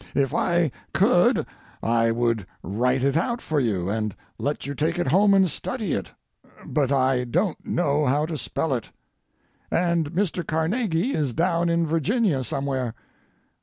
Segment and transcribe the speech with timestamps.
[0.15, 1.45] If I could
[1.83, 5.93] I would write it out for you and let you take it home and study
[5.93, 6.11] it,
[6.65, 8.89] but I don't know how to spell it.
[9.69, 10.43] And Mr.
[10.43, 12.95] Carnegie is down in Virginia somewhere.